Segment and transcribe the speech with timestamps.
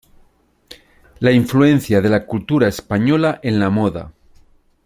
[1.19, 4.11] La Influencia de la Cultura Española en la Moda".